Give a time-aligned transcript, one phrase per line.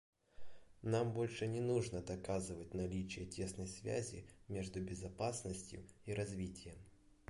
[0.81, 6.79] Нам больше не нужно доказывать наличие тесной связи между безопасностью и развитием.